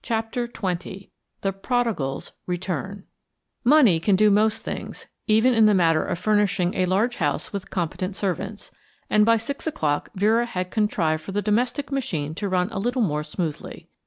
CHAPTER 0.00 0.48
XX 0.48 1.10
THE 1.42 1.52
PRODIGAL'S 1.52 2.32
RETURN 2.46 3.04
Money 3.64 4.00
can 4.00 4.16
do 4.16 4.30
most 4.30 4.62
things, 4.62 5.08
even 5.26 5.52
in 5.52 5.66
the 5.66 5.74
matter 5.74 6.02
of 6.02 6.18
furnishing 6.18 6.72
a 6.72 6.86
large 6.86 7.16
house 7.16 7.52
with 7.52 7.68
competent 7.68 8.16
servants, 8.16 8.70
and 9.10 9.26
by 9.26 9.36
six 9.36 9.66
o'clock 9.66 10.08
Vera 10.14 10.46
had 10.46 10.70
contrived 10.70 11.22
for 11.22 11.32
the 11.32 11.42
domestic 11.42 11.92
machine 11.92 12.34
to 12.36 12.48
run 12.48 12.70
a 12.70 12.78
little 12.78 13.02
more 13.02 13.22
smoothly. 13.22 13.90